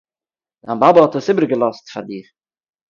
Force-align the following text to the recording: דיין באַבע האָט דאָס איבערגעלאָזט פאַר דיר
דיין 0.65 0.77
באַבע 0.81 0.99
האָט 1.01 1.13
דאָס 1.13 1.27
איבערגעלאָזט 1.29 1.85
פאַר 1.91 2.03
דיר 2.09 2.25